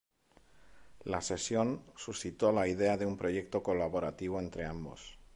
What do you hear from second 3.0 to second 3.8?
un proyecto